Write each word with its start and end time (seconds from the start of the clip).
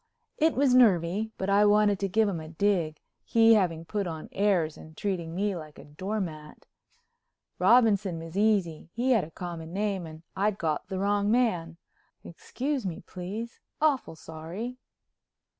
It 0.39 0.55
was 0.55 0.73
nervy 0.73 1.31
but 1.37 1.47
I 1.47 1.63
wanted 1.63 1.99
to 1.99 2.09
give 2.09 2.27
him 2.27 2.39
a 2.39 2.47
dig, 2.49 2.99
he 3.23 3.53
having 3.53 3.85
put 3.85 4.07
on 4.07 4.29
airs 4.31 4.75
and 4.75 4.97
treated 4.97 5.27
me 5.29 5.55
like 5.55 5.77
a 5.77 5.83
doormat. 5.85 6.65
Robinson 7.59 8.17
was 8.17 8.35
easy—he 8.35 9.11
had 9.11 9.23
a 9.23 9.29
common 9.29 9.73
name 9.73 10.07
and 10.07 10.23
I'd 10.35 10.57
got 10.57 10.87
the 10.87 10.97
wrong 10.97 11.29
man. 11.29 11.77
Excuse 12.23 12.83
me, 12.83 13.01
please, 13.05 13.59
awful 13.79 14.15
sorry. 14.15 14.79